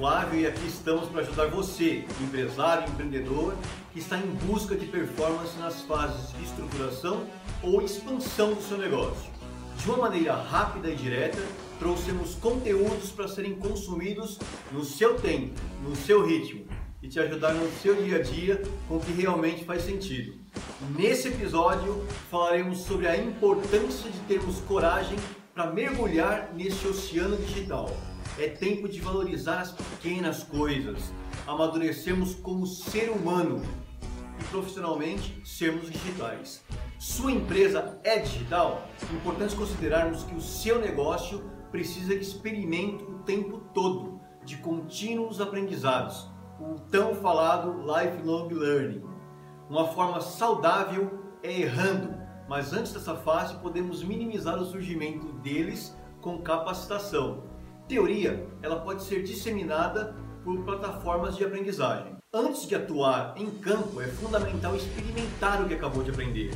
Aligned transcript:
Flávio 0.00 0.40
e 0.40 0.46
aqui 0.46 0.66
estamos 0.66 1.10
para 1.10 1.20
ajudar 1.20 1.48
você, 1.48 2.06
empresário, 2.22 2.88
empreendedor, 2.88 3.54
que 3.92 3.98
está 3.98 4.16
em 4.16 4.30
busca 4.46 4.74
de 4.74 4.86
performance 4.86 5.58
nas 5.58 5.82
fases 5.82 6.32
de 6.32 6.42
estruturação 6.42 7.26
ou 7.62 7.82
expansão 7.82 8.54
do 8.54 8.62
seu 8.62 8.78
negócio. 8.78 9.30
De 9.76 9.84
uma 9.90 9.98
maneira 9.98 10.34
rápida 10.34 10.88
e 10.88 10.96
direta, 10.96 11.38
trouxemos 11.78 12.34
conteúdos 12.36 13.10
para 13.10 13.28
serem 13.28 13.56
consumidos 13.56 14.38
no 14.72 14.86
seu 14.86 15.20
tempo, 15.20 15.60
no 15.82 15.94
seu 15.94 16.26
ritmo 16.26 16.64
e 17.02 17.06
te 17.06 17.20
ajudar 17.20 17.52
no 17.52 17.70
seu 17.82 17.94
dia 18.02 18.16
a 18.16 18.22
dia 18.22 18.62
com 18.88 18.96
o 18.96 19.00
que 19.00 19.12
realmente 19.12 19.66
faz 19.66 19.82
sentido. 19.82 20.32
Nesse 20.96 21.28
episódio 21.28 22.06
falaremos 22.30 22.78
sobre 22.84 23.06
a 23.06 23.18
importância 23.18 24.10
de 24.10 24.18
termos 24.20 24.60
coragem 24.60 25.18
para 25.52 25.70
mergulhar 25.70 26.54
nesse 26.54 26.88
oceano 26.88 27.36
digital. 27.36 27.94
É 28.38 28.48
tempo 28.48 28.88
de 28.88 29.00
valorizar 29.00 29.60
as 29.60 29.72
pequenas 29.72 30.42
coisas, 30.42 31.12
amadurecermos 31.46 32.34
como 32.34 32.66
ser 32.66 33.10
humano 33.10 33.62
e 34.38 34.44
profissionalmente 34.44 35.40
sermos 35.44 35.90
digitais. 35.90 36.64
Sua 36.98 37.32
empresa 37.32 37.98
é 38.02 38.18
digital? 38.18 38.86
Importante 39.12 39.56
considerarmos 39.56 40.24
que 40.24 40.34
o 40.34 40.40
seu 40.40 40.80
negócio 40.80 41.50
precisa 41.70 42.14
de 42.14 42.22
experimento 42.22 43.04
o 43.04 43.18
tempo 43.20 43.58
todo, 43.74 44.20
de 44.44 44.56
contínuos 44.58 45.40
aprendizados, 45.40 46.28
o 46.58 46.74
tão 46.90 47.14
falado 47.14 47.82
lifelong 47.82 48.48
learning. 48.48 49.04
Uma 49.68 49.88
forma 49.88 50.20
saudável 50.20 51.24
é 51.42 51.60
errando, 51.60 52.14
mas 52.48 52.72
antes 52.72 52.92
dessa 52.92 53.14
fase 53.14 53.54
podemos 53.58 54.02
minimizar 54.02 54.60
o 54.60 54.64
surgimento 54.64 55.26
deles 55.34 55.96
com 56.20 56.42
capacitação. 56.42 57.49
Teoria, 57.90 58.46
ela 58.62 58.76
pode 58.76 59.02
ser 59.02 59.24
disseminada 59.24 60.14
por 60.44 60.62
plataformas 60.62 61.36
de 61.36 61.44
aprendizagem. 61.44 62.14
Antes 62.32 62.68
de 62.68 62.76
atuar 62.76 63.34
em 63.36 63.50
campo, 63.50 64.00
é 64.00 64.06
fundamental 64.06 64.76
experimentar 64.76 65.60
o 65.60 65.66
que 65.66 65.74
acabou 65.74 66.04
de 66.04 66.12
aprender. 66.12 66.52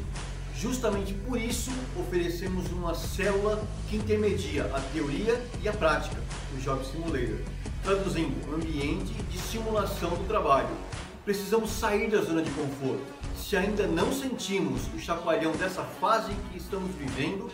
Justamente 0.54 1.12
por 1.12 1.36
isso, 1.36 1.72
oferecemos 1.98 2.70
uma 2.70 2.94
célula 2.94 3.60
que 3.90 3.96
intermedia 3.96 4.66
a 4.66 4.80
teoria 4.92 5.42
e 5.60 5.68
a 5.68 5.72
prática, 5.72 6.22
o 6.56 6.60
Job 6.60 6.86
Simulator, 6.86 7.40
traduzindo 7.82 8.48
um 8.48 8.54
ambiente 8.54 9.12
de 9.12 9.36
simulação 9.36 10.10
do 10.10 10.28
trabalho. 10.28 10.70
Precisamos 11.24 11.70
sair 11.70 12.08
da 12.12 12.20
zona 12.20 12.42
de 12.42 12.50
conforto 12.52 13.04
se 13.36 13.56
ainda 13.56 13.88
não 13.88 14.12
sentimos 14.12 14.82
o 14.94 15.00
chacoalhão 15.00 15.50
dessa 15.56 15.82
fase 15.82 16.32
que 16.52 16.58
estamos 16.58 16.94
vivendo, 16.94 17.50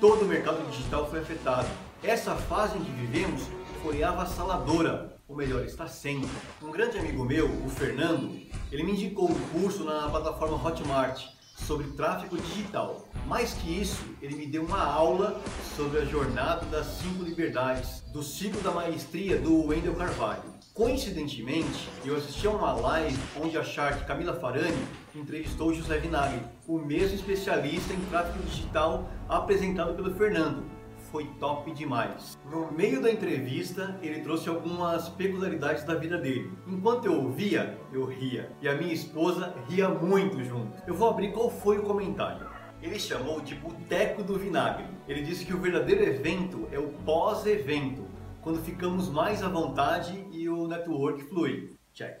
todo 0.00 0.22
o 0.22 0.26
mercado 0.26 0.66
digital 0.70 1.10
foi 1.10 1.18
afetado. 1.18 1.68
Essa 2.02 2.34
fase 2.34 2.78
em 2.78 2.82
que 2.82 2.90
vivemos 2.92 3.42
foi 3.82 4.02
avassaladora, 4.02 5.18
ou 5.28 5.36
melhor, 5.36 5.62
está 5.64 5.86
sendo. 5.86 6.26
Um 6.62 6.70
grande 6.70 6.98
amigo 6.98 7.22
meu, 7.26 7.46
o 7.46 7.68
Fernando, 7.68 8.40
ele 8.72 8.82
me 8.82 8.92
indicou 8.92 9.30
um 9.30 9.38
curso 9.50 9.84
na 9.84 10.08
plataforma 10.08 10.56
Hotmart 10.56 11.26
sobre 11.54 11.88
tráfego 11.88 12.38
digital. 12.38 13.06
Mais 13.26 13.52
que 13.52 13.82
isso, 13.82 14.02
ele 14.22 14.34
me 14.34 14.46
deu 14.46 14.64
uma 14.64 14.82
aula 14.82 15.38
sobre 15.76 15.98
a 15.98 16.04
jornada 16.06 16.64
das 16.66 16.86
cinco 16.86 17.22
liberdades 17.22 18.00
do 18.14 18.22
ciclo 18.22 18.62
da 18.62 18.70
maestria 18.70 19.38
do 19.38 19.66
Wendel 19.66 19.94
Carvalho. 19.94 20.54
Coincidentemente, 20.72 21.90
eu 22.02 22.16
assisti 22.16 22.46
a 22.46 22.50
uma 22.50 22.72
live 22.72 23.18
onde 23.38 23.58
a 23.58 23.62
Shark 23.62 24.06
Camila 24.06 24.40
Farani 24.40 24.86
entrevistou 25.14 25.74
José 25.74 25.98
Vinagre, 25.98 26.40
o 26.66 26.78
mesmo 26.78 27.16
especialista 27.16 27.92
em 27.92 28.00
tráfego 28.06 28.42
digital 28.44 29.06
apresentado 29.28 29.94
pelo 29.94 30.14
Fernando. 30.14 30.79
Foi 31.10 31.24
top 31.40 31.72
demais. 31.72 32.38
No 32.48 32.70
meio 32.70 33.02
da 33.02 33.10
entrevista, 33.10 33.98
ele 34.00 34.20
trouxe 34.20 34.48
algumas 34.48 35.08
peculiaridades 35.08 35.82
da 35.82 35.96
vida 35.96 36.16
dele. 36.16 36.52
Enquanto 36.68 37.06
eu 37.06 37.24
ouvia, 37.24 37.76
eu 37.92 38.04
ria. 38.04 38.52
E 38.62 38.68
a 38.68 38.76
minha 38.76 38.92
esposa 38.92 39.52
ria 39.68 39.88
muito 39.88 40.42
junto. 40.44 40.80
Eu 40.86 40.94
vou 40.94 41.10
abrir 41.10 41.32
qual 41.32 41.50
foi 41.50 41.78
o 41.78 41.82
comentário. 41.82 42.46
Ele 42.80 42.98
chamou 42.98 43.40
de 43.40 43.56
Boteco 43.56 44.22
do 44.22 44.38
Vinagre. 44.38 44.86
Ele 45.08 45.22
disse 45.22 45.44
que 45.44 45.52
o 45.52 45.58
verdadeiro 45.58 46.02
evento 46.04 46.68
é 46.70 46.78
o 46.78 46.88
pós-evento, 47.04 48.06
quando 48.40 48.62
ficamos 48.62 49.10
mais 49.10 49.42
à 49.42 49.48
vontade 49.48 50.24
e 50.30 50.48
o 50.48 50.68
network 50.68 51.24
flui. 51.24 51.74
Check. 51.92 52.20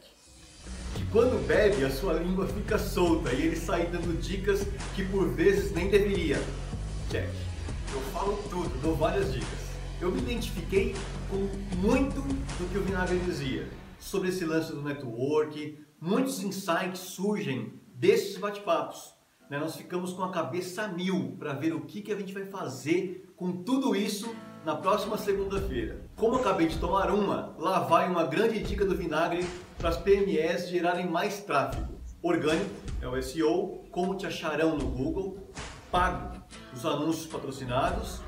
Que 0.96 1.06
quando 1.12 1.46
bebe, 1.46 1.84
a 1.84 1.90
sua 1.90 2.14
língua 2.14 2.46
fica 2.48 2.76
solta 2.76 3.32
e 3.32 3.46
ele 3.46 3.56
sai 3.56 3.86
dando 3.86 4.20
dicas 4.20 4.66
que 4.96 5.04
por 5.04 5.28
vezes 5.28 5.72
nem 5.72 5.88
deveria. 5.88 6.42
Check. 7.08 7.30
Eu 7.92 8.00
falo 8.12 8.38
tudo, 8.48 8.68
dou 8.80 8.94
várias 8.94 9.32
dicas. 9.32 9.58
Eu 10.00 10.12
me 10.12 10.20
identifiquei 10.20 10.94
com 11.28 11.36
muito 11.76 12.20
do 12.20 12.70
que 12.70 12.78
o 12.78 12.82
Vinagre 12.82 13.18
dizia 13.18 13.68
sobre 13.98 14.28
esse 14.28 14.44
lance 14.44 14.70
do 14.72 14.80
network. 14.80 15.76
Muitos 16.00 16.40
insights 16.40 17.00
surgem 17.00 17.74
desses 17.94 18.36
bate-papos. 18.36 19.12
Né? 19.50 19.58
Nós 19.58 19.74
ficamos 19.74 20.12
com 20.12 20.22
a 20.22 20.30
cabeça 20.30 20.86
mil 20.86 21.36
para 21.36 21.52
ver 21.52 21.74
o 21.74 21.80
que, 21.80 22.00
que 22.00 22.12
a 22.12 22.16
gente 22.16 22.32
vai 22.32 22.44
fazer 22.46 23.34
com 23.36 23.50
tudo 23.64 23.96
isso 23.96 24.32
na 24.64 24.76
próxima 24.76 25.18
segunda-feira. 25.18 26.08
Como 26.14 26.36
acabei 26.36 26.68
de 26.68 26.78
tomar 26.78 27.10
uma, 27.10 27.56
lá 27.58 27.80
vai 27.80 28.08
uma 28.08 28.24
grande 28.24 28.60
dica 28.60 28.84
do 28.84 28.94
vinagre 28.94 29.44
para 29.76 29.88
as 29.88 29.96
PMEs 29.96 30.68
gerarem 30.68 31.10
mais 31.10 31.42
tráfego. 31.42 31.98
Orgânico 32.22 32.70
é 33.02 33.08
o 33.08 33.20
SEO, 33.20 33.82
como 33.90 34.14
te 34.14 34.26
acharão 34.26 34.76
no 34.76 34.86
Google, 34.86 35.50
pago, 35.90 36.40
os 36.74 36.84
anúncios 36.86 37.26
patrocinados, 37.26 38.20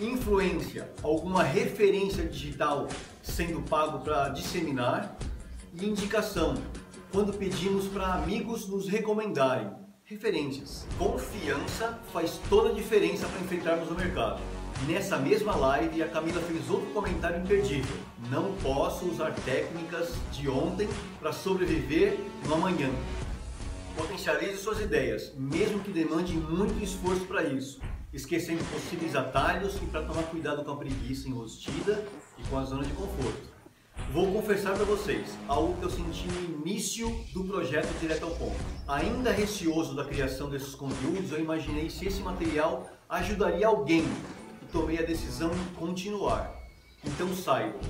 influência, 0.00 0.90
alguma 1.02 1.42
referência 1.42 2.24
digital 2.24 2.88
sendo 3.22 3.62
pago 3.62 4.00
para 4.00 4.30
disseminar 4.30 5.16
e 5.74 5.86
indicação, 5.86 6.54
quando 7.12 7.32
pedimos 7.32 7.86
para 7.86 8.14
amigos 8.14 8.68
nos 8.68 8.88
recomendarem. 8.88 9.70
Referências. 10.04 10.86
Confiança 10.96 11.98
faz 12.12 12.40
toda 12.48 12.70
a 12.70 12.72
diferença 12.72 13.26
para 13.26 13.40
enfrentarmos 13.40 13.90
o 13.90 13.94
mercado. 13.94 14.40
Nessa 14.86 15.18
mesma 15.18 15.54
live, 15.54 16.02
a 16.02 16.08
Camila 16.08 16.40
fez 16.40 16.70
outro 16.70 16.86
comentário 16.94 17.40
imperdível. 17.40 17.96
Não 18.30 18.54
posso 18.62 19.06
usar 19.06 19.34
técnicas 19.44 20.14
de 20.32 20.48
ontem 20.48 20.88
para 21.20 21.32
sobreviver 21.32 22.18
no 22.46 22.54
amanhã. 22.54 22.88
Potencialize 23.98 24.58
suas 24.58 24.80
ideias, 24.80 25.34
mesmo 25.36 25.80
que 25.80 25.90
demande 25.90 26.32
muito 26.32 26.80
esforço 26.80 27.24
para 27.26 27.42
isso, 27.42 27.80
esquecendo 28.12 28.62
possíveis 28.72 29.16
atalhos 29.16 29.74
e 29.82 29.86
para 29.86 30.04
tomar 30.04 30.22
cuidado 30.22 30.64
com 30.64 30.70
a 30.70 30.76
preguiça 30.76 31.28
enrostida 31.28 32.06
e 32.38 32.48
com 32.48 32.56
a 32.56 32.64
zona 32.64 32.84
de 32.84 32.92
conforto. 32.92 33.48
Vou 34.12 34.32
confessar 34.32 34.76
para 34.76 34.84
vocês 34.84 35.36
algo 35.48 35.76
que 35.80 35.82
eu 35.82 35.90
senti 35.90 36.28
no 36.28 36.60
início 36.60 37.08
do 37.34 37.42
projeto 37.42 37.88
Direto 37.98 38.22
ao 38.26 38.30
Ponto. 38.36 38.56
Ainda 38.86 39.32
receoso 39.32 39.96
da 39.96 40.04
criação 40.04 40.48
desses 40.48 40.76
conteúdos, 40.76 41.32
eu 41.32 41.40
imaginei 41.40 41.90
se 41.90 42.06
esse 42.06 42.20
material 42.20 42.88
ajudaria 43.08 43.66
alguém 43.66 44.04
tomei 44.70 45.00
a 45.00 45.02
decisão 45.02 45.50
de 45.50 45.64
continuar. 45.76 46.54
Então 47.04 47.34
saibam, 47.34 47.80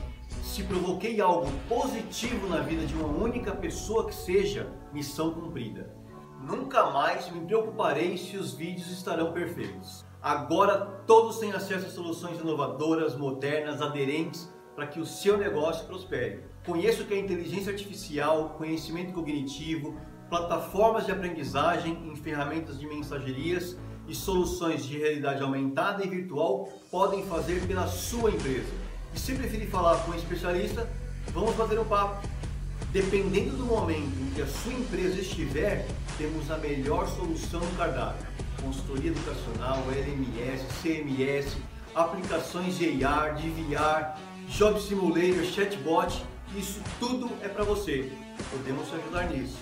se 0.43 0.63
provoquei 0.63 1.21
algo 1.21 1.51
positivo 1.69 2.49
na 2.49 2.61
vida 2.61 2.87
de 2.87 2.95
uma 2.95 3.09
única 3.09 3.53
pessoa 3.53 4.07
que 4.07 4.15
seja, 4.15 4.71
missão 4.93 5.33
cumprida. 5.33 5.95
Nunca 6.43 6.91
mais 6.91 7.31
me 7.31 7.41
preocuparei 7.41 8.17
se 8.17 8.37
os 8.37 8.55
vídeos 8.55 8.91
estarão 8.91 9.33
perfeitos. 9.33 10.05
Agora 10.23 11.03
todos 11.07 11.39
têm 11.39 11.53
acesso 11.53 11.87
a 11.87 11.91
soluções 11.91 12.41
inovadoras, 12.41 13.17
modernas, 13.17 13.81
aderentes 13.81 14.49
para 14.75 14.87
que 14.87 15.01
o 15.01 15.07
seu 15.07 15.37
negócio 15.37 15.87
prospere. 15.87 16.45
Conheço 16.65 17.05
que 17.05 17.15
a 17.15 17.19
inteligência 17.19 17.73
artificial, 17.73 18.51
conhecimento 18.51 19.13
cognitivo, 19.13 19.97
plataformas 20.29 21.07
de 21.07 21.13
aprendizagem 21.13 22.09
em 22.09 22.15
ferramentas 22.15 22.79
de 22.79 22.87
mensagerias 22.87 23.77
e 24.07 24.15
soluções 24.15 24.85
de 24.87 24.99
realidade 24.99 25.43
aumentada 25.43 26.05
e 26.05 26.09
virtual 26.09 26.69
podem 26.91 27.25
fazer 27.27 27.67
pela 27.67 27.87
sua 27.87 28.31
empresa. 28.31 28.73
Se 29.15 29.35
preferir 29.35 29.69
falar 29.69 29.97
com 30.05 30.13
um 30.13 30.15
especialista, 30.15 30.89
vamos 31.33 31.55
bater 31.55 31.79
um 31.79 31.85
papo. 31.85 32.27
Dependendo 32.93 33.57
do 33.57 33.67
momento 33.67 34.19
em 34.21 34.31
que 34.35 34.41
a 34.41 34.47
sua 34.47 34.73
empresa 34.73 35.21
estiver, 35.21 35.87
temos 36.17 36.51
a 36.51 36.57
melhor 36.57 37.07
solução 37.09 37.61
no 37.61 37.77
cardápio. 37.77 38.27
Consultoria 38.63 39.11
educacional, 39.11 39.85
LMS, 39.91 40.65
CMS, 40.83 41.57
aplicações 41.95 42.79
de 42.79 43.05
AR, 43.05 43.35
de 43.35 43.51
VR, 43.51 44.19
Job 44.49 44.81
Simulator, 44.81 45.45
Chatbot, 45.45 46.25
isso 46.57 46.81
tudo 46.99 47.31
é 47.43 47.49
para 47.49 47.65
você. 47.65 48.11
Podemos 48.51 48.89
te 48.89 48.95
ajudar 48.95 49.29
nisso. 49.29 49.59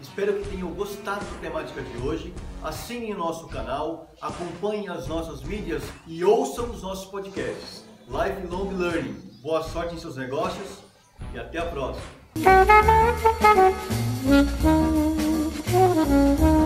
Espero 0.00 0.34
que 0.34 0.48
tenham 0.48 0.70
gostado 0.70 1.24
da 1.24 1.38
temática 1.40 1.82
de 1.82 1.96
hoje. 1.98 2.32
Assinem 2.62 3.12
o 3.12 3.18
nosso 3.18 3.48
canal, 3.48 4.12
acompanhem 4.20 4.88
as 4.88 5.08
nossas 5.08 5.42
mídias 5.42 5.82
e 6.06 6.24
ouçam 6.24 6.70
os 6.70 6.82
nossos 6.82 7.06
podcasts. 7.06 7.91
Lifelong 8.08 8.70
Learning. 8.76 9.16
Boa 9.42 9.62
sorte 9.62 9.94
em 9.94 9.98
seus 9.98 10.16
negócios 10.16 10.78
e 11.34 11.38
até 11.38 11.58
a 11.58 11.66
próxima. 11.66 12.02